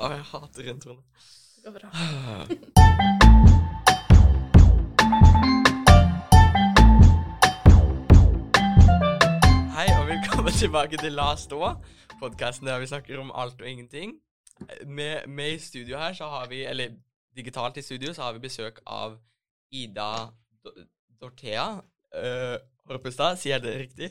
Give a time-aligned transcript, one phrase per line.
[0.00, 1.02] Å, jeg hater introene.
[1.60, 3.40] Det går bra.
[9.76, 11.60] Hei, og velkommen tilbake til La stå,
[12.20, 14.16] podkasten der vi snakker om alt og ingenting.
[14.86, 16.96] Med, med i studio her så har vi, eller
[17.36, 19.16] digitalt i studio, så har vi besøk av
[19.72, 20.10] Ida
[20.64, 20.74] Do-
[21.22, 22.56] Dorthea uh,
[22.90, 23.38] Horpestad.
[23.40, 24.10] Sier jeg det riktig?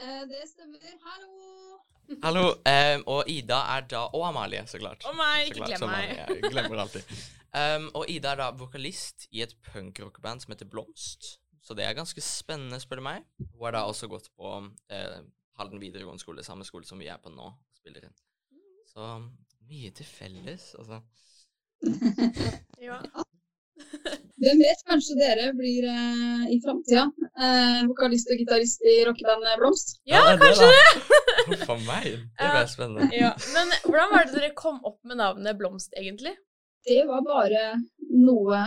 [0.00, 0.78] Eh, det stemmer.
[1.04, 1.80] Hallo!
[2.22, 2.44] Hallo.
[2.64, 5.04] Um, og Ida er da Og Amalie, så klart.
[5.06, 6.14] Å nei, Så ikke glem meg.
[6.16, 7.12] Jeg glemmer alltid.
[7.50, 11.36] Um, og Ida er da vokalist i et punkrockband som heter Blomst.
[11.60, 13.28] Så det er ganske spennende, spør du meg.
[13.42, 14.54] Hun har da også gått på
[14.90, 15.20] eh,
[15.60, 18.16] Halden videregående skole, samme skole som vi er på nå, og spiller inn.
[18.88, 19.10] Så
[19.68, 21.02] mye til felles, altså.
[22.80, 23.02] Ja.
[24.40, 27.02] Hvem vet, kanskje dere blir eh, i framtida
[27.36, 29.96] eh, vokalist og gitarist i rockebandet Blomst?
[30.08, 31.16] ja, det er kanskje det!
[31.50, 31.58] da.
[31.66, 32.06] For meg.
[32.40, 33.08] Det blir spennende.
[33.16, 33.32] Ja.
[33.56, 36.32] Men hvordan var det dere kom opp med navnet Blomst, egentlig?
[36.88, 37.64] Det var bare
[38.08, 38.62] noe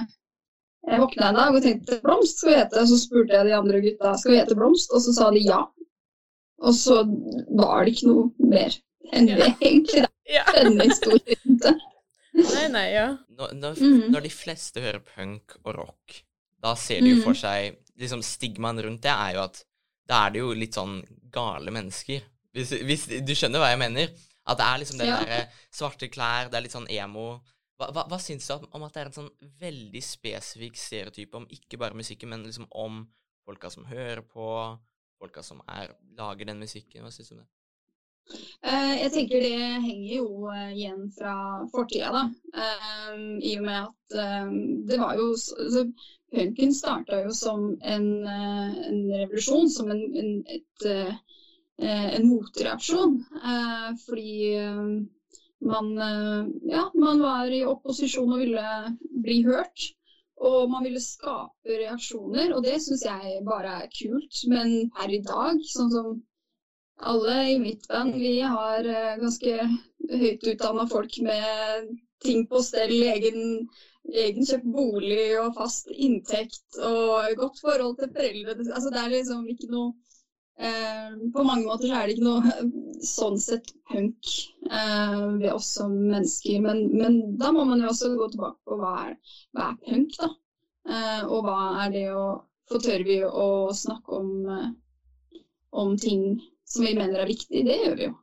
[0.86, 2.86] Jeg våkna en dag og tenkte Blomst skal vi hete.
[2.92, 5.62] Så spurte jeg de andre gutta skal vi hete Blomst, og så sa de ja.
[6.64, 7.02] Og så
[7.58, 8.76] var det ikke noe mer
[9.14, 10.06] enn det, egentlig.
[10.06, 10.44] Det Ja.
[10.56, 11.36] er en historie det.
[12.34, 13.08] Nei, nei, ja.
[13.30, 14.12] Når, når, Mhm.
[14.12, 16.24] når de fleste hører punk og rock,
[16.62, 17.24] da ser de jo Mhm.
[17.24, 19.64] for seg liksom Stigmaen rundt det er jo at
[20.08, 22.22] da er det jo litt sånn gale mennesker.
[22.54, 24.10] Hvis, hvis Du skjønner hva jeg mener?
[24.46, 25.20] At det er liksom det Ja.
[25.24, 27.42] derre svarte klær, det er litt sånn emo.
[27.80, 31.46] Hva, hva, hva syns du om at det er en sånn veldig spesifikk stereotype om
[31.48, 33.08] ikke bare musikken, men liksom om
[33.46, 34.80] folka som hører på,
[35.20, 37.02] folka som er, lager den musikken?
[37.04, 37.48] Hva syns du om det?
[38.64, 41.36] Eh, Jeg tenker det henger jo eh, igjen fra
[41.74, 42.22] fortida, da.
[42.64, 43.18] Eh,
[43.50, 44.16] I og med at
[44.90, 45.84] det var jo altså,
[46.34, 47.66] Punken starta jo som
[47.96, 50.86] en, en revolusjon, som en, en, et,
[51.78, 53.20] en motreaksjon.
[54.02, 54.32] Fordi
[55.70, 55.92] man,
[56.72, 58.66] ja, man var i opposisjon og ville
[59.28, 59.86] bli hørt.
[60.42, 64.42] Og man ville skape reaksjoner, og det syns jeg bare er kult.
[64.50, 66.16] Men per i dag, sånn som
[66.98, 69.58] alle i mitt band, vi har eh, ganske
[70.12, 71.90] høyt utdanna folk med
[72.24, 73.68] ting på stell, egen,
[74.14, 78.58] egen kjøpt bolig og fast inntekt og godt forhold til foreldre.
[78.64, 79.92] Altså, det er liksom ikke noe
[80.60, 82.72] eh, På mange måter så er det ikke noe eh,
[83.10, 84.32] sånn sett punk
[84.70, 86.62] eh, ved oss som mennesker.
[86.64, 89.20] Men, men da må man jo også gå tilbake på hva er,
[89.58, 90.32] hva er punk, da?
[90.84, 92.24] Eh, og hva er det å
[92.72, 95.42] For tør vi å snakke om, eh,
[95.76, 96.22] om ting
[96.74, 98.14] som vi mener er viktig, det gjør vi jo.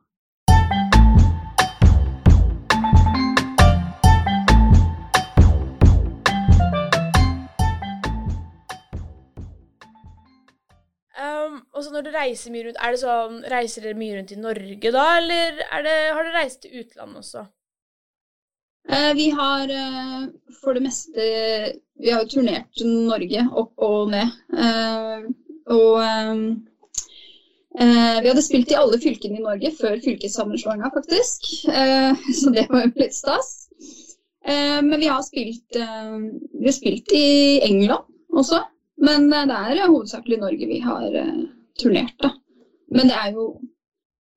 [11.21, 14.35] Um, og så når du reiser mye rundt, er det sånn, reiser dere mye rundt
[14.35, 17.45] i Norge da, eller er det, har dere reist til utlandet også?
[18.89, 20.23] Eh, vi har eh,
[20.63, 21.25] for det meste
[22.01, 24.31] Vi har jo turnert Norge opp og ned.
[24.57, 25.27] Eh,
[25.71, 26.70] og eh, eh,
[27.79, 31.47] vi hadde spilt i alle fylkene i Norge før fylkessammenslåinga, faktisk.
[31.71, 33.51] Eh, så det var jo litt stas.
[34.45, 36.17] Eh, men vi har spilt eh,
[36.59, 38.63] Vi har spilt i England også.
[39.01, 41.43] Men eh, det er hovedsakelig Norge vi har eh,
[41.79, 42.33] turnert, da.
[42.91, 43.51] Men det er jo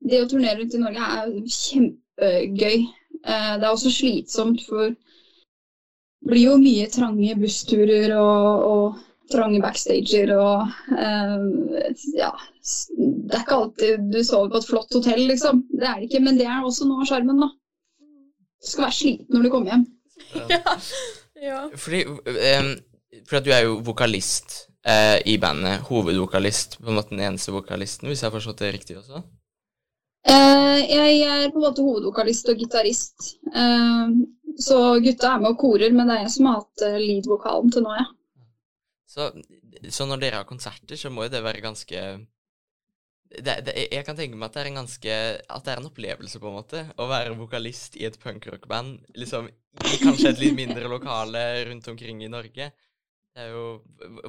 [0.04, 2.82] Det å turnere rundt i Norge er jo kjempegøy.
[3.24, 8.98] Eh, Det er også slitsomt, for det blir jo mye trange bussturer og, og
[9.34, 12.32] trange backstager og eh, Ja.
[12.64, 15.66] Det er ikke alltid du sover på et flott hotell, liksom.
[15.68, 17.50] Det er det ikke, men det er også noe av sjarmen, da.
[18.64, 19.84] Du skal være sliten når du kommer hjem.
[20.48, 20.62] Ja.
[21.42, 21.58] ja.
[21.84, 22.70] Fordi, um,
[23.36, 24.56] at du er jo vokalist
[24.88, 25.84] uh, i bandet.
[25.90, 26.78] Hovedvokalist.
[26.80, 29.20] På en måte den eneste vokalisten, hvis jeg har forstått det riktig også.
[30.24, 33.34] Uh, jeg er på en måte hovedvokalist og gitarist.
[33.52, 34.24] Uh,
[34.56, 37.84] så gutta er med og korer, men det er jeg som har hatt lead-vokalen til
[37.84, 38.08] nå, ja.
[39.14, 39.30] Så,
[39.94, 42.00] så når dere har konserter, så må jo det være ganske
[43.34, 45.18] det, det, Jeg kan tenke meg at det er en ganske
[45.56, 48.98] At det er en opplevelse, på en måte, å være vokalist i et punkrockband.
[49.18, 52.70] Liksom i kanskje et litt mindre lokale rundt omkring i Norge.
[53.34, 53.66] Det er jo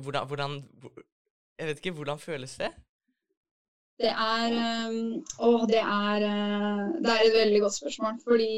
[0.02, 0.60] Hvordan, hvordan
[1.60, 2.72] Jeg vet ikke, hvordan føles det?
[4.02, 8.50] Det er Å, det er eh, Det er et veldig godt spørsmål, fordi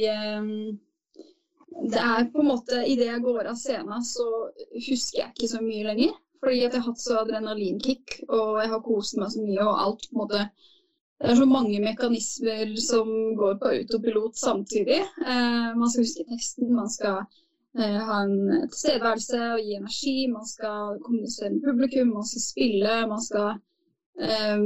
[1.85, 4.25] det er på en måte Idet jeg går av scenen, så
[4.73, 6.15] husker jeg ikke så mye lenger.
[6.41, 9.83] Fordi at jeg har hatt så adrenalinkick, og jeg har kost meg så mye, og
[9.83, 10.47] alt på en måte
[11.17, 13.07] Det er så mange mekanismer som
[13.39, 14.99] går på autopilot samtidig.
[15.01, 17.23] Eh, man skal huske teksten, man skal
[17.73, 22.99] eh, ha en tilstedeværelse og gi energi, man skal kommunisere med publikum, man skal spille,
[23.09, 23.49] man skal
[24.21, 24.61] eh,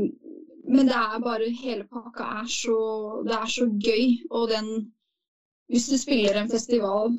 [0.75, 2.75] Men det er bare Hele pakka er så
[3.25, 4.91] Det er så gøy, og den
[5.71, 7.13] hvis du spiller en festival,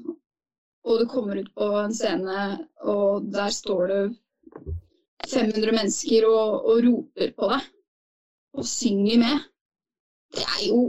[0.84, 2.42] og du kommer ut på en scene,
[2.80, 4.02] og der står det
[5.32, 7.68] 500 mennesker og, og roper på deg,
[8.52, 9.46] og synger med,
[10.36, 10.82] det er jo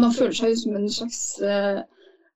[0.00, 1.82] Man føler seg jo som en slags uh,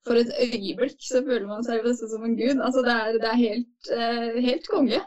[0.07, 2.61] For et øyeblikk så føler man seg nesten som en gud.
[2.63, 5.01] Altså, det er, det er helt, uh, helt konge.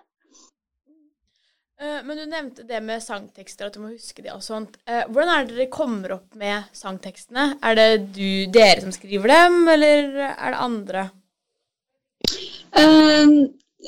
[1.77, 4.79] Uh, men du nevnte det med sangtekster, at du må huske de og sånt.
[4.87, 7.51] hvordan er det dere kommer opp med sangtekstene?
[7.61, 11.09] Er det du, dere som skriver dem, eller er det andre?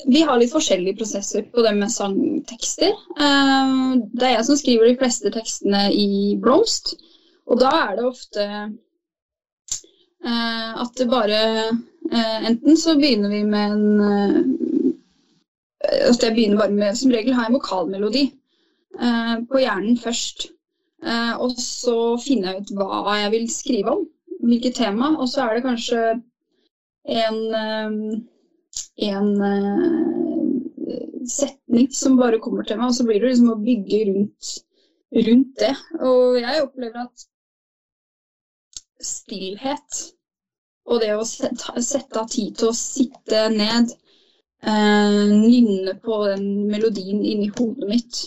[0.10, 2.94] vi har litt forskjellige prosesser på det med sangtekster.
[3.20, 6.96] det er jeg som skriver de fleste tekstene i Blomst.
[7.50, 8.46] Og da er det ofte
[10.26, 11.40] uh, at det bare
[11.74, 14.38] uh, Enten så begynner vi med en eh,
[15.90, 20.50] At jeg begynner bare med Som regel har jeg en vokalmelodi eh, på hjernen først.
[21.04, 24.04] Eh, og så finner jeg ut hva jeg vil skrive om.
[24.44, 25.14] Hvilket tema.
[25.18, 26.04] Og så er det kanskje
[27.10, 27.40] en,
[29.10, 29.30] en
[31.30, 34.54] setning som bare kommer til meg, og så blir det liksom å bygge rundt,
[35.28, 35.74] rundt det.
[36.00, 37.28] Og jeg opplever at
[39.04, 40.00] stillhet.
[40.90, 43.92] Og det å sette av tid til å sitte ned,
[44.66, 48.22] eh, nynne på den melodien inni hodet mitt,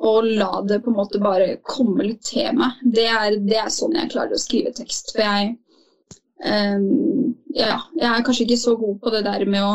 [0.00, 3.72] og la det på en måte bare komme litt til meg, det er, det er
[3.74, 5.12] sånn jeg klarer å skrive tekst.
[5.12, 5.54] For jeg,
[6.40, 6.78] eh,
[7.58, 9.74] ja, jeg er kanskje ikke så god på det der med å,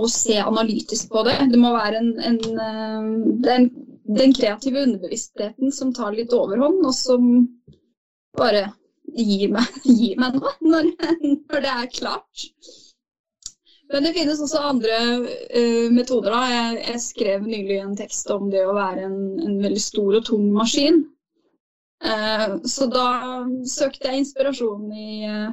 [0.00, 1.36] å se analytisk på det.
[1.52, 3.10] Det må være en, en, eh,
[3.44, 3.70] den,
[4.20, 7.26] den kreative underbevisstheten som tar litt overhånd, og som
[8.38, 8.70] bare
[9.16, 10.92] gir meg, gir meg noe når,
[11.24, 12.46] når, det er klart.
[13.90, 16.30] Men det finnes også andre uh, metoder.
[16.30, 16.42] da.
[16.50, 20.28] Jeg, jeg, skrev nylig en tekst om det å være en, en veldig stor og
[20.28, 21.02] tung maskin.
[22.04, 23.08] Uh, så da
[23.68, 25.50] søkte jeg inspirasjon i, uh,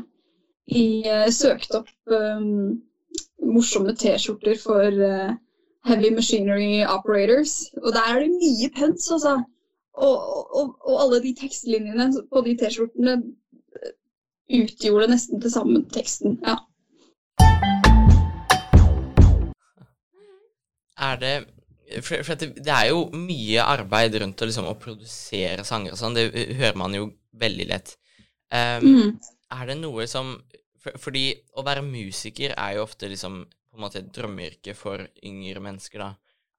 [0.69, 0.85] i
[1.33, 2.77] Søkte opp um,
[3.41, 5.01] morsomme T-skjorter for
[5.87, 7.71] Heavy Machinery Operators.
[7.81, 9.37] Og der er det mye pønsk, altså.
[9.97, 10.15] Og,
[10.53, 13.17] og, og, alle de tekstlinjene på de T-skjortene
[14.53, 16.37] utgjorde nesten til samme teksten.
[16.45, 16.59] Ja.
[20.97, 21.35] Er det
[22.03, 25.99] For, for det, det, er jo mye arbeid rundt å, liksom, å produsere sanger og
[26.01, 26.17] sånn.
[26.17, 26.25] Det
[26.59, 27.05] hører man jo
[27.39, 27.93] veldig lett.
[28.51, 29.11] Um, mm.
[29.55, 30.33] Er det noe som
[30.83, 35.03] for, Fordi å være musiker er jo ofte liksom på en måte et drømmeyrke for
[35.27, 36.09] yngre mennesker, da.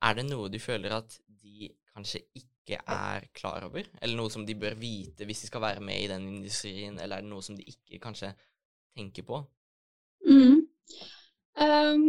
[0.08, 4.44] Er det noe du føler at de kanskje ikke er klar over, eller noe som
[4.46, 7.44] de bør vite hvis de skal være med i den industrien, eller er det noe
[7.44, 8.30] som de ikke kanskje
[8.96, 9.40] tenker på?
[10.28, 10.60] Mm.
[11.58, 12.04] Um,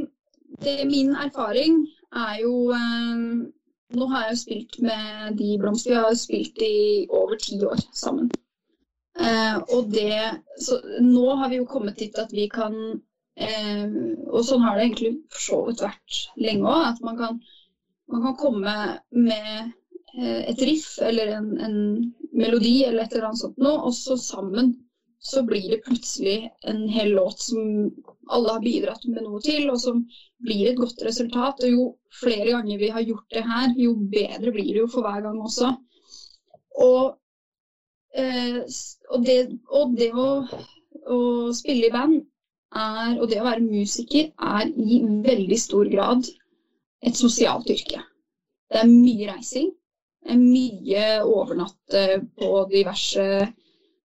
[0.61, 1.81] det, min erfaring
[2.15, 3.47] er jo um,
[3.89, 5.89] Nå har jeg jo spilt med de blomster.
[5.89, 8.27] Vi har jo spilt i over ti år sammen.
[9.17, 13.87] Uh, og det Så nå har vi jo kommet dit at vi kan uh,
[14.29, 16.85] Og sånn har det egentlig for så vidt vært lenge òg.
[16.91, 17.41] At man kan,
[18.13, 18.77] man kan komme
[19.09, 19.73] med
[20.17, 24.15] Eh, et riff eller en, en, melodi eller et eller annet sånt noe, og så
[24.17, 24.71] sammen
[25.19, 27.91] så blir det plutselig en hel låt som
[28.31, 30.05] alle har bidratt med noe til, og som
[30.45, 31.63] blir et godt resultat.
[31.65, 31.85] Og jo
[32.21, 35.41] flere ganger vi har gjort det her, jo bedre blir det jo for hver gang
[35.43, 35.73] også.
[36.79, 37.17] Og,
[38.15, 38.61] eh,
[39.09, 40.29] og, det, og det, å,
[41.11, 41.19] å
[41.55, 42.21] spille i band
[42.79, 46.29] er, og det å være musiker er i veldig stor grad
[47.03, 48.01] et sosialt yrke.
[48.69, 49.71] Det er mye reising
[50.19, 52.01] Det er mye overnatte
[52.37, 53.25] på diverse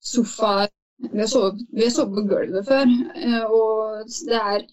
[0.02, 0.68] sofaer.
[0.98, 4.64] Vi har sovet, vi har sovet på gulvet før, eh, og det er,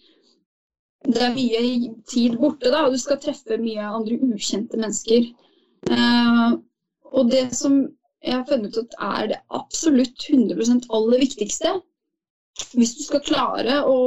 [1.05, 2.71] det er mye tid borte.
[2.73, 5.27] da, og Du skal treffe mye andre ukjente mennesker.
[5.91, 6.55] Eh,
[7.15, 7.77] og det som
[8.25, 11.75] jeg har funnet ut er det absolutt 100 aller viktigste,
[12.73, 13.97] hvis du skal klare å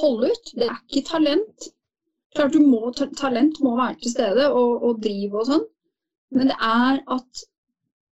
[0.00, 1.70] holde ut, det er ikke talent.
[2.34, 5.66] Klart du må, Talent må være til stede og, og drive og sånn,
[6.34, 7.44] men det er at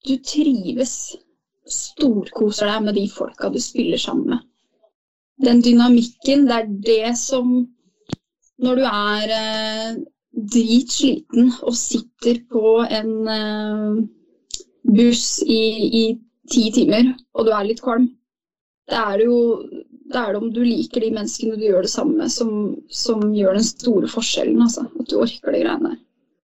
[0.08, 0.96] du trives,
[1.71, 4.45] storkoser deg med de folka du spiller sammen med.
[5.43, 7.57] Den dynamikken, det er det som
[8.57, 9.97] Når du er eh,
[10.33, 14.00] dritsliten og sitter på en eh,
[14.97, 15.59] buss i,
[16.00, 16.01] i
[16.50, 18.07] ti timer, og du er litt kvalm,
[18.89, 19.38] det er jo
[20.07, 22.51] det er det om du liker de menneskene du gjør det samme med, som,
[22.89, 24.62] som gjør den store forskjellen.
[24.63, 24.86] Altså.
[24.88, 25.97] At du orker de greiene.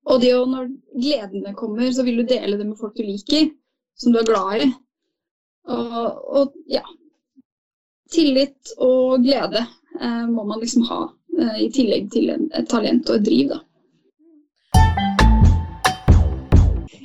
[0.09, 3.51] Og det å, når gledene kommer, så vil du dele det med folk du liker,
[3.99, 4.69] som du er glad i.
[5.69, 6.85] Og, og ja.
[8.13, 9.67] Tillit og glede
[10.01, 11.03] eh, må man liksom ha,
[11.37, 13.63] eh, i tillegg til en, et talent og et driv, da.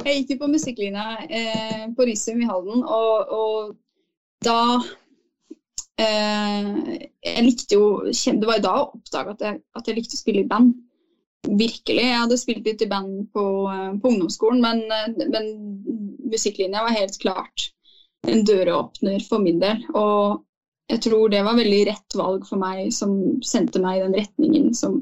[0.04, 3.76] Jeg gikk jo på musikklinja eh, på Risum i Halden, og, og,
[4.44, 4.58] da
[6.00, 6.72] eh,
[7.24, 10.44] Jeg likte jo Det var jo da jeg oppdaga at, at, jeg likte å spille
[10.44, 10.74] i band.
[11.44, 12.04] Virkelig.
[12.04, 15.50] Jeg hadde spilt litt i band på, eh, på ungdomsskolen, men, eh, men
[16.32, 17.72] musikklinja var helt klart
[18.30, 19.84] en døråpner for min del.
[19.94, 20.44] Og
[20.92, 23.16] jeg tror det var veldig rett valg for meg, som
[23.46, 25.02] sendte meg i den retningen som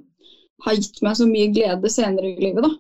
[0.66, 2.66] har gitt meg så mye glede senere i livet.
[2.68, 2.72] da.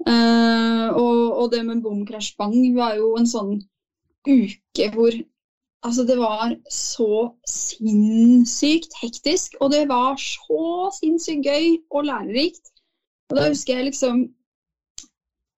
[0.00, 3.58] Uh, og, og, det med Boom Crash Bang var jo en sånn
[4.24, 5.12] uke hvor
[5.84, 12.72] altså det var så sinnssykt hektisk, og det var så sinnssykt gøy og lærerikt.
[13.30, 14.24] Og da husker jeg liksom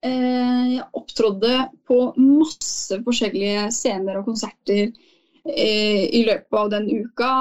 [0.03, 1.57] Jeg opptrådde
[1.87, 7.33] på masse forskjellige scener og konserter uh, i løpet av den uka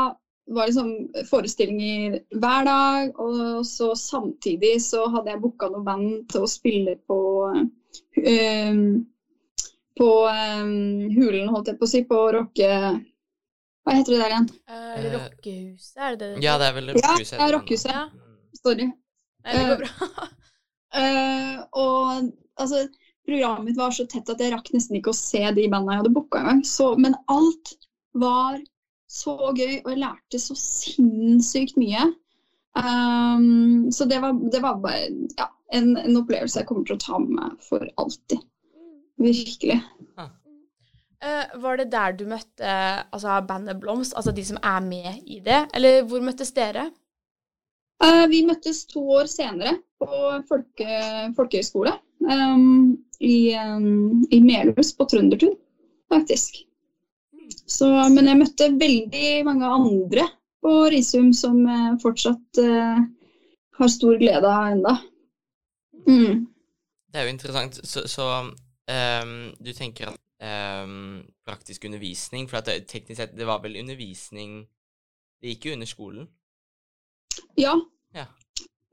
[0.45, 0.91] Det var liksom
[1.29, 3.13] forestillinger hver dag.
[3.17, 8.83] Og så samtidig så hadde jeg booka noe band til å spille på um,
[9.97, 12.75] På Hulen, holdt jeg på å si, på rocke...
[13.81, 14.49] Hva heter det der igjen?
[14.69, 16.43] Uh, rockehuset, er det det?
[16.45, 17.37] Ja, det er vel Rockehuset.
[17.39, 17.93] Ja, Rockehuset.
[17.95, 18.03] Ja.
[18.59, 18.85] Sorry.
[19.41, 20.27] Nei, det går bra.
[20.99, 22.87] uh, og altså
[23.25, 26.01] Programmet mitt var så tett at jeg rakk nesten ikke å se de bandene jeg
[26.01, 26.63] hadde booka engang.
[27.03, 27.75] Men alt
[28.17, 28.57] var
[29.11, 32.07] så gøy, og jeg lærte så sinnssykt mye.
[32.71, 37.03] Um, så det var, det var bare ja, en, en, opplevelse jeg kommer til å
[37.03, 38.41] ta med meg for alltid.
[39.21, 39.77] Virkelig.
[40.17, 42.75] Uh, var det der du møtte
[43.11, 45.67] altså, bandet Blomst, altså de som er med i det?
[45.77, 46.89] Eller hvor møttes dere?
[48.01, 50.09] Uh, vi møttes to år senere på
[50.49, 51.03] folke,
[51.37, 51.93] folkehøyskole
[52.25, 55.55] um, i, um, i Melhus på Trøndertun,
[56.11, 56.63] faktisk.
[57.67, 60.27] Så, men jeg møtte veldig mange andre
[60.61, 63.01] på Risum som jeg fortsatt uh,
[63.79, 64.97] har stor glede av enda.
[66.07, 66.47] Mm.
[67.11, 67.79] Det er jo interessant.
[67.87, 70.19] Så, så um, du tenker at
[70.83, 74.63] um, praktisk undervisning For det, teknisk sett, det var vel undervisning
[75.41, 76.29] Det gikk jo under skolen?
[77.57, 77.75] Ja.
[78.15, 78.25] ja.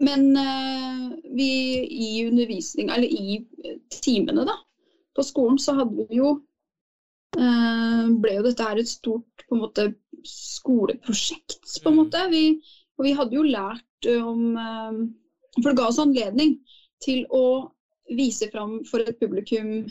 [0.04, 1.50] Men uh, vi
[1.90, 3.40] i undervisning, eller i
[4.02, 4.54] timene, da,
[5.16, 6.36] på skolen, så hadde vi jo
[7.36, 9.84] Eh, ble jo dette her et stort på en måte,
[10.26, 12.00] skoleprosjekt, på en mm.
[12.00, 12.24] måte.
[12.32, 12.42] Vi,
[12.98, 15.00] og vi hadde jo lært eh, om eh,
[15.58, 16.56] For det ga oss anledning
[17.04, 17.68] til å
[18.16, 19.88] vise fram for et publikum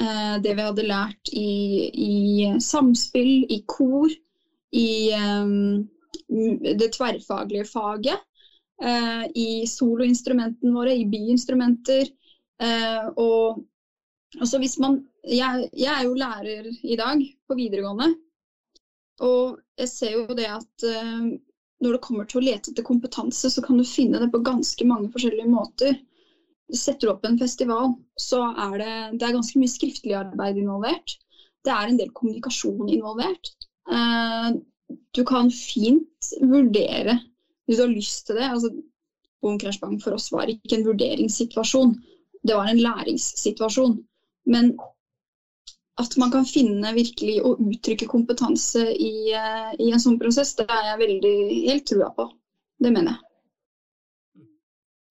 [0.00, 4.08] det vi hadde lært i, i samspill, i kor,
[4.72, 4.86] i
[6.80, 8.22] det tverrfaglige faget.
[8.80, 12.08] I soloinstrumentene våre, i biinstrumenter.
[13.20, 13.60] og
[14.38, 18.12] også hvis man, jeg, jeg, er jo lærer i dag på videregående.
[19.26, 21.32] Og jeg ser jo det at eh,
[21.80, 24.86] når det kommer til å lete etter kompetanse, så kan du finne det på ganske
[24.88, 25.98] mange forskjellige måter.
[26.70, 31.16] Du setter opp en festival, så er det, det er ganske mye skriftlig arbeid involvert.
[31.66, 33.50] Det er en del kommunikasjon involvert.
[33.90, 34.54] Uh,
[35.16, 37.18] du kan fint vurdere,
[37.70, 38.72] hvis du har lyst til det altså,
[39.40, 41.94] Boom Crash Bang for oss var ikke en vurderingssituasjon,
[42.42, 43.94] det var en læringssituasjon.
[44.50, 44.72] Men
[46.00, 50.66] at man kan finne virkelig og uttrykke kompetanse i, eh, i en sånn prosess, det
[50.66, 51.34] er jeg veldig
[51.68, 52.26] helt trua på.
[52.80, 54.46] Det mener jeg.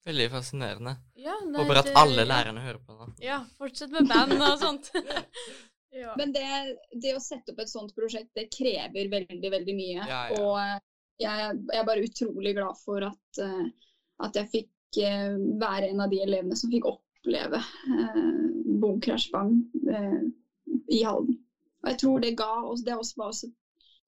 [0.09, 0.95] Veldig fascinerende.
[1.21, 3.11] Ja, Håper at alle lærerne hører på nå.
[3.21, 4.91] Ja, fortsett med band og sånt.
[6.03, 6.15] ja.
[6.17, 6.45] Men det,
[6.95, 10.07] det, å sette opp et sånt prosjekt, det krever veldig, veldig mye.
[10.09, 10.79] Ja, ja.
[11.19, 13.67] Eh, jeg, jeg, er bare utrolig glad for at, eh,
[14.23, 14.67] at jeg fikk
[15.61, 18.23] være en av de elevene som fikk oppleve eh,
[18.81, 19.51] bomkrasjbang
[19.91, 20.23] eh,
[20.89, 21.37] i Halden.
[21.83, 23.51] Og jeg tror det ga oss Det var også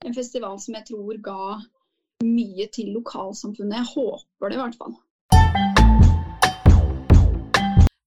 [0.02, 1.44] en festival som jeg tror ga
[2.26, 3.78] mye til lokalsamfunnet.
[3.78, 4.98] Jeg håper det, i hvert fall.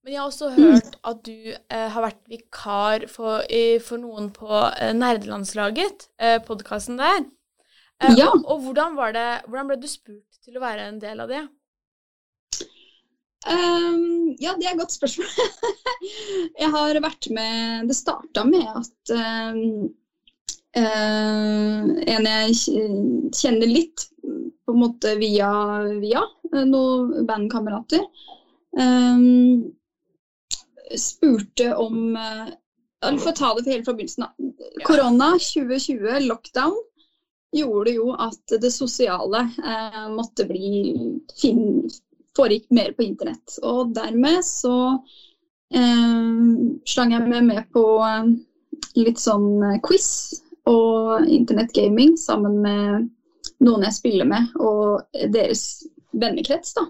[0.03, 4.29] Men jeg har også hørt at du eh, har vært vikar for, eh, for noen
[4.35, 7.23] på eh, Nerdelandslaget, eh, podkasten der.
[8.03, 8.29] Eh, ja.
[8.31, 11.43] Og, og hvordan, det, hvordan, ble du spurt til å være en del av det?
[13.45, 15.29] Um, ja, det er et godt spørsmål.
[16.61, 19.59] jeg har vært med Det starta med at um,
[20.79, 21.83] uh,
[22.15, 22.57] en jeg
[23.37, 24.07] kjenner litt,
[24.65, 25.51] på en måte via,
[26.01, 28.01] via eh, noen bandkamerater,
[28.81, 29.69] um,
[30.97, 32.49] spurte om uh,
[33.21, 34.31] for å ta det helt fra begynnelsen da.
[34.87, 36.81] Korona 2020, lockdown,
[37.59, 40.95] gjorde jo at det sosiale eh, måtte bli
[41.41, 41.85] fin,
[42.35, 43.57] foregikk mer på internett.
[43.63, 44.75] Og dermed så
[45.73, 46.33] eh,
[46.87, 48.31] slang jeg meg med på eh,
[48.99, 50.09] litt sånn eh, quiz
[50.69, 53.09] og internettgaming sammen med
[53.63, 55.85] noen jeg spiller med, og deres
[56.15, 56.87] vennekrets, da.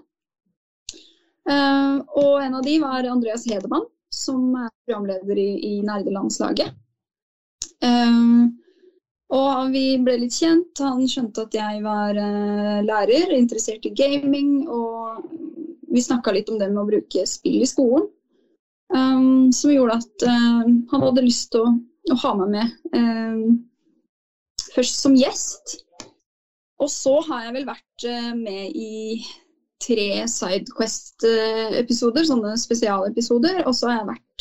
[1.50, 6.72] Eh, og en av de var Andreas Hedemann, som er programleder i, i nerdelandslaget.
[7.84, 8.22] Eh,
[9.34, 10.82] Og vi ble litt kjent.
[10.84, 14.67] Han skjønte at jeg var uh, lærer, interessert i gaming.
[14.70, 15.25] Og
[15.89, 18.10] vi snakka litt om det med å bruke spill i skolen.
[18.94, 21.72] Um, som gjorde at uh, han hadde lyst til å,
[22.13, 22.67] å, ha meg med.
[22.94, 23.65] Um,
[24.75, 25.79] først som gjest.
[26.84, 29.25] Og så har jeg vel vært uh, med i
[29.82, 33.63] tre Sidequest-episoder, sånne spesialepisoder.
[33.65, 34.39] Og så har jeg vært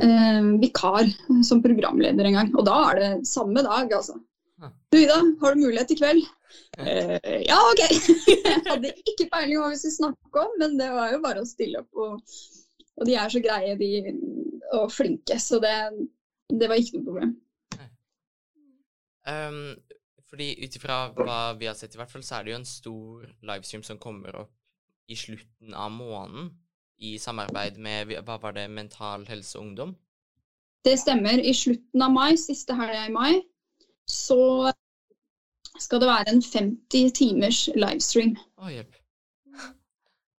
[0.00, 1.10] uh, vikar
[1.44, 2.52] som programleder en gang.
[2.56, 4.18] Og da er det samme dag, altså.
[4.92, 6.26] Du Ida, har du mulighet i kveld?
[6.78, 7.80] Eh, ja, OK.
[8.46, 11.48] jeg hadde ikke peiling hva vi skulle snakke om, men det var jo bare å
[11.48, 11.90] stille opp.
[11.98, 12.34] Og,
[13.00, 13.90] og de er så greie de,
[14.78, 15.74] og flinke, så det,
[16.52, 17.34] det var ikke noe problem.
[19.22, 19.74] Um,
[20.30, 22.68] fordi ut ifra hva vi har sett, i hvert fall, så er det jo en
[22.68, 24.54] stor livestream som kommer opp
[25.10, 26.52] i slutten av måneden
[26.98, 29.94] i samarbeid med hva var det, Mental Helse Ungdom?
[30.84, 31.38] Det stemmer.
[31.38, 33.42] I slutten av mai, siste helga i mai,
[34.10, 34.72] så
[35.80, 38.34] skal det være en 50 timers livestream.
[38.58, 38.98] Å, hjelp.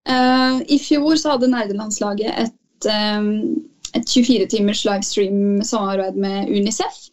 [0.08, 3.30] Uh, I fjor så hadde nerdelandslaget et, um,
[3.94, 7.06] et 24 timers livestream-samarbeid med Unicef.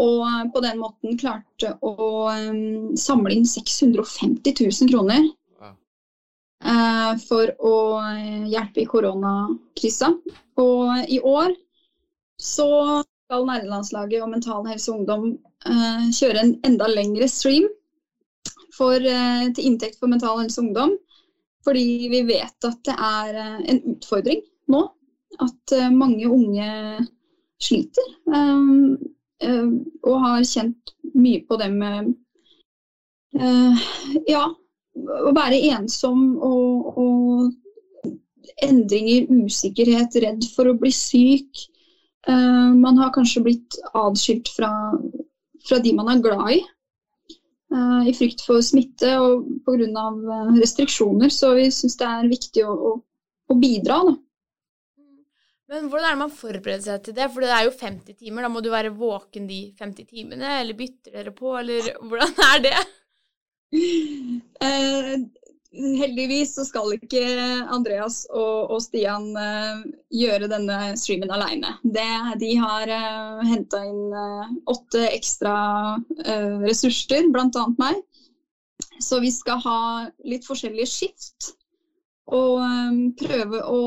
[0.00, 1.94] Og på den måten klarte å
[2.26, 5.28] um, samle inn 650 000 kroner
[7.28, 7.74] for å
[8.48, 10.08] hjelpe i koronakrisa.
[10.60, 11.52] Og i år
[12.40, 15.26] så skal nerdelandslaget og Mental Helse og Ungdom
[15.68, 17.66] eh, kjøre en enda lengre stream
[18.74, 20.96] for, eh, til inntekt for Mental Helse og Ungdom.
[21.64, 23.38] Fordi vi vet at det er
[23.72, 24.82] en utfordring nå.
[25.42, 26.66] At mange unge
[27.62, 28.10] sliter.
[29.44, 29.70] Eh,
[30.04, 32.12] og har kjent mye på det med
[33.40, 33.88] eh,
[34.30, 34.44] ja,
[34.94, 38.12] å være ensom og, og,
[38.62, 41.64] endringer, usikkerhet, redd for å bli syk.
[42.28, 44.70] Uh, man har kanskje blitt adskilt fra,
[45.66, 46.62] fra de man er glad i.
[47.74, 50.04] I frykt for smitte og pga.
[50.60, 51.32] restriksjoner.
[51.32, 52.92] Så vi syns det er viktig å, å,
[53.50, 53.96] å bidra.
[54.06, 54.12] Da.
[55.72, 57.26] Men hvordan er det man forbereder seg til det?
[57.32, 58.46] For det er jo 50 timer.
[58.46, 62.62] Da må du være våken de 50 timene, eller bytter dere på, eller hvordan er
[62.68, 62.76] det?
[63.74, 65.14] Eh,
[65.74, 67.22] heldigvis så skal ikke
[67.74, 69.82] Andreas og, og Stian uh,
[70.14, 71.72] gjøre denne streamen alene.
[71.82, 75.56] De har uh, henta inn uh, åtte ekstra
[75.98, 77.66] uh, ressurser, bl.a.
[77.80, 77.98] meg.
[79.02, 79.78] Så vi skal ha
[80.22, 81.50] litt forskjellige skift.
[82.30, 83.80] Og um, prøve å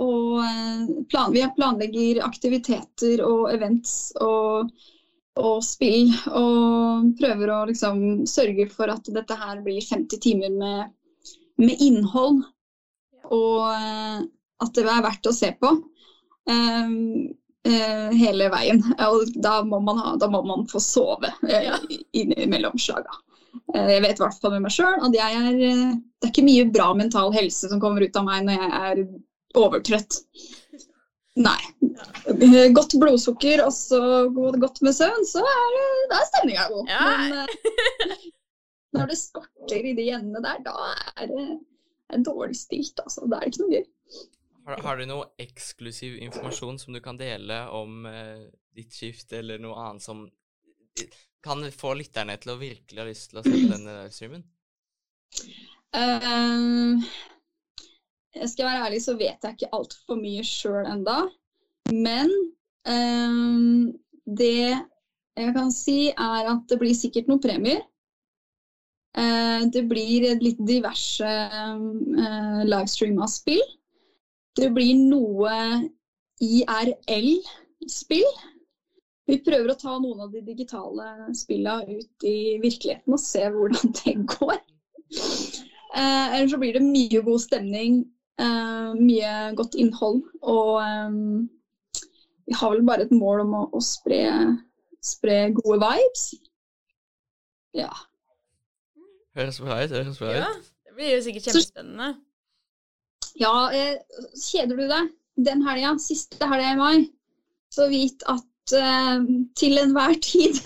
[0.00, 4.70] å eh, plan, vi planlegger aktiviteter og events og,
[5.38, 6.10] og, spill.
[6.34, 10.90] Og prøver å liksom sørge for at dette her blir 50 timer med,
[11.60, 12.42] med innhold.
[13.30, 14.22] Og eh,
[14.60, 16.94] at det er verdt å se på um,
[17.68, 18.82] uh, hele veien.
[19.06, 21.76] Og da må man, ha, da må man få sove uh,
[22.16, 23.16] innimellom slaga.
[23.72, 26.46] Uh, jeg vet i hvert fall med meg sjøl at jeg er Det er ikke
[26.46, 29.04] mye bra mental helse som kommer ut av meg når jeg er
[29.60, 30.20] overtrøtt.
[31.38, 31.60] Nei.
[32.74, 34.00] Godt blodsukker og så
[34.34, 35.76] godt med søvn, så er,
[36.10, 36.90] det, er stemninga god.
[36.90, 37.06] Ja.
[37.06, 38.26] Men uh,
[38.98, 40.74] når det skorter i de endene der, da
[41.14, 41.46] er det,
[42.10, 42.98] er dårlig stilt.
[43.04, 43.28] Altså.
[43.30, 43.88] Da er det ikke noe gøy.
[44.66, 49.62] Har, har, du noe eksklusiv informasjon som du kan dele om uh, ditt skift, eller
[49.62, 50.26] noe annet som
[51.40, 54.42] kan få lytterne til å virkelig ha lyst til å se denne streamen?
[55.94, 57.00] Uh,
[58.34, 61.18] skal jeg være ærlig, så vet jeg ikke altfor mye sjøl enda.
[61.90, 62.30] Men
[62.86, 63.90] um,
[64.38, 64.78] det
[65.40, 67.80] jeg kan si, er at det blir sikkert noen premier.
[69.18, 73.62] Uh, det blir litt diverse uh, livestreama spill.
[74.58, 75.54] Det blir noe
[76.42, 78.30] IRL-spill.
[79.30, 83.92] Vi prøver å ta noen av de digitale spillene ut i virkeligheten og se hvordan
[84.02, 84.58] det går.
[85.90, 88.02] Uh, ellers så blir det mye god stemning,
[88.40, 90.22] Uh, mye godt innhold.
[90.40, 91.48] Og um,
[92.50, 94.24] vi har vel bare et mål om å, å spre,
[95.04, 96.24] spre, gode vibes.
[97.78, 97.92] Ja.
[99.38, 99.94] Høres bra ut.
[99.94, 100.40] Høres bra ut.
[100.40, 100.50] Ja,
[100.88, 102.10] det blir jo sikkert kjempespennende.
[103.38, 105.12] ja, eh, kjeder du deg
[105.46, 107.06] den helga, siste helga i mai,
[107.72, 110.58] så vit at eh, til enhver tid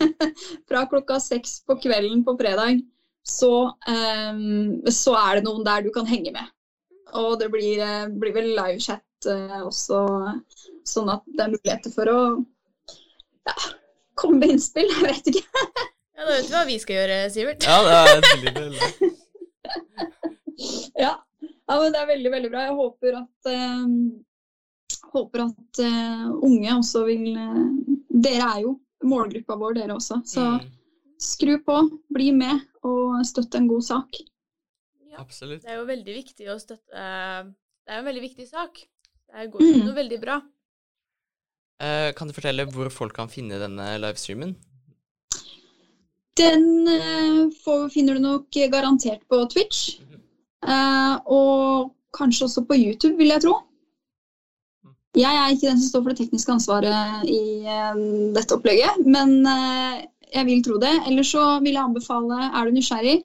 [0.68, 2.84] fra klokka seks på kvelden på fredag,
[3.26, 3.52] så,
[3.90, 4.38] eh,
[4.94, 6.54] så er det noen der du kan henge med.
[7.14, 10.00] Og det blir, eh, blir vel livechat uh, også,
[10.86, 12.18] sånn at det er muligheter for å
[13.46, 13.54] ja,
[14.18, 14.90] komme med innspill.
[14.96, 15.44] Jeg vet ikke.
[16.16, 17.66] ja, Da vet du hva vi skal gjøre, Sivert.
[17.66, 19.12] ja, det er veldig, veldig.
[21.04, 21.12] ja.
[21.14, 22.64] ja, men det er veldig, veldig bra.
[22.66, 27.30] Jeg håper at, uh, håper at uh, unge også vil
[28.16, 30.22] Dere er jo målgruppa vår, dere også.
[30.26, 30.72] Så Mm,
[31.20, 31.74] skru på,
[32.12, 34.18] bli med og støtt en god sak.
[35.16, 35.22] Ja.
[35.24, 35.62] absolutt.
[35.64, 38.80] Det er jo veldig viktig å støtte Det er jo en veldig viktig sak.
[39.32, 39.84] Det går Mm.
[39.86, 40.36] noe veldig bra.
[41.80, 44.54] Eh, kan du fortelle hvor folk kan finne denne livestreamen?
[46.36, 50.00] Den eh, får, finner du nok garantert på Twitch.
[50.66, 53.54] eh, og kanskje også på YouTube, vil jeg tro.
[55.16, 58.00] Jeg er ikke den som står for det tekniske ansvaret i eh,
[58.36, 60.92] dette opplegget, men eh, jeg vil tro det.
[61.06, 63.22] Ellers så vil jeg anbefale, er du nysgjerrig,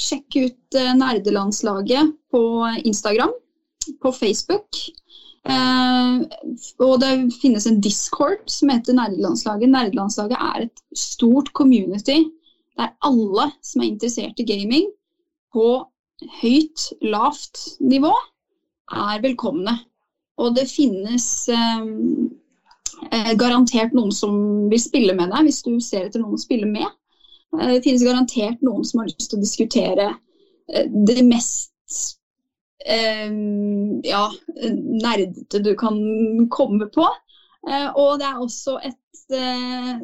[0.00, 2.42] sjekk ut eh, Nerdelandslaget på
[2.84, 3.32] Instagram,
[4.02, 4.80] på Facebook.
[5.48, 6.16] Eh,
[6.84, 9.72] og det finnes en discord som heter Nerdelandslaget.
[9.72, 12.22] Nerdelandslaget er et stort community
[12.80, 14.86] der alle som er interessert i gaming
[15.52, 15.82] på
[16.40, 18.12] høyt, lavt nivå,
[18.92, 19.74] er velkomne.
[20.40, 21.84] Og det finnes eh,
[23.10, 24.34] eh, garantert noen som
[24.70, 26.88] vil spille med deg, hvis du ser etter noen å spille med.
[27.58, 30.08] Eh, det finnes garantert noen som har lyst til å diskutere
[30.72, 31.98] eh, det mest
[32.86, 33.30] eh,
[34.06, 34.24] ja,
[34.56, 35.98] nerdete du kan
[36.52, 37.08] komme på.
[37.60, 38.96] Og det er også et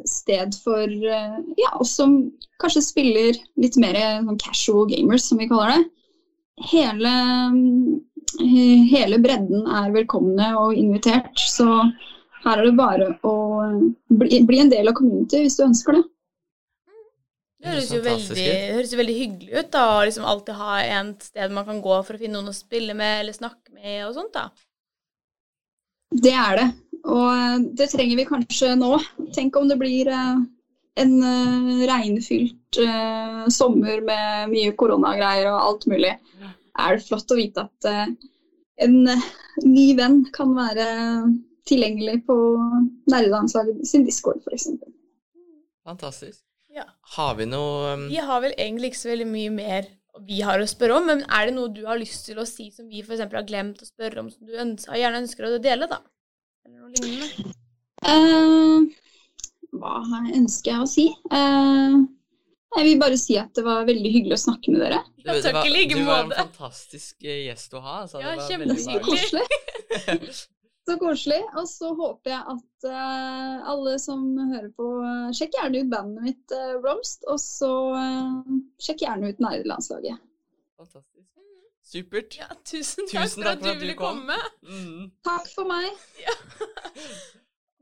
[0.05, 0.91] sted for
[1.57, 2.11] ja, oss som
[2.61, 5.79] kanskje spiller litt mer sånn casual gamers, som vi kaller det.
[6.69, 7.15] Hele,
[8.37, 11.65] hele bredden er velkomne og invitert, så
[12.45, 13.35] her er det bare å
[14.13, 16.05] bli, bli en del av community hvis du ønsker det.
[17.57, 19.83] Det høres jo veldig, høres jo veldig hyggelig ut, da.
[19.97, 22.93] Å liksom alltid ha et sted man kan gå for å finne noen å spille
[22.97, 24.49] med eller snakke med og sånt, da.
[26.13, 26.67] Det er det.
[27.07, 28.91] Og eh, det trenger vi kanskje nå.
[29.35, 30.37] Tenk om det blir eh,
[31.01, 32.53] en eh, regnfylt
[33.53, 36.13] sommer med mye koronagreier og alt mulig.
[36.77, 37.87] Er det flott å vite at
[38.85, 38.97] en
[39.65, 40.85] ny venn kan være
[41.67, 42.35] tilgjengelig på
[43.09, 44.67] nerdelandslaget sin Discord, f.eks.
[45.87, 46.43] Fantastisk.
[46.77, 46.85] Ja.
[47.15, 49.87] Har vi noe um, Vi har vel egentlig ikke så veldig mye mer
[50.27, 52.71] vi har å spørre om, men er det noe du har lyst til å si
[52.73, 53.21] som vi f.eks.
[53.21, 55.99] har glemt å spørre om, som du ønsker, gjerne ønsker å dele, da?
[56.65, 57.53] Eller noe lignende?
[58.01, 58.87] Uh,
[59.77, 59.99] hva
[60.33, 61.05] ønsker jeg å si?
[61.33, 62.01] Uh,
[62.77, 64.99] jeg vil bare si at det var veldig hyggelig å snakke med dere.
[65.17, 67.95] du, det takk var, i like du var en fantastisk eh, gjest å ha.
[68.03, 70.33] Altså, Ja, det var kjempe- veldig
[70.87, 71.41] Så koselig.
[71.59, 76.27] Og så håper jeg at uh, alle som hører på, uh, sjekk gjerne ut bandet
[76.29, 77.27] mitt uh, Roast.
[77.27, 80.23] Og så eh, sjekk gjerne ut Nerdelandslaget.
[80.79, 81.25] Fantastisk.
[81.87, 82.39] Supert.
[82.39, 84.23] Ja, tusen takk Tusen for takk at du ville kom.
[84.23, 84.39] komme.
[84.67, 85.11] Mm.
[85.27, 85.91] Takk for meg.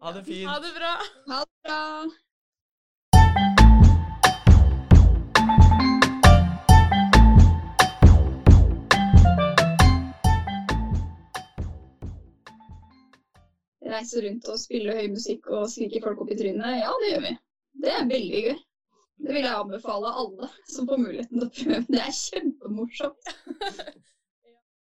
[0.02, 0.50] Ha det fint.
[0.50, 0.94] Ha det bra.
[1.32, 1.82] Ha det bra.
[13.96, 16.80] Reise rundt og spille høy musikk og skrike folk opp i trynet?
[16.82, 17.36] Ja, det gjør vi.
[17.86, 18.58] Det er veldig gøy.
[19.26, 21.86] Det vil jeg anbefale alle som får muligheten til å prøve.
[21.96, 23.32] Det er kjempemorsomt.